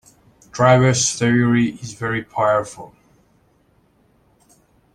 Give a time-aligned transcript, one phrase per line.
[0.51, 2.95] Trivers' theory is very powerful.